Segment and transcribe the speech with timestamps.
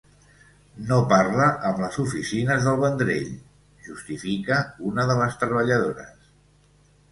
[0.91, 3.29] “No parla amb les oficines del Vendrell”,
[3.91, 4.61] justifica
[4.93, 6.19] una de les treballadores.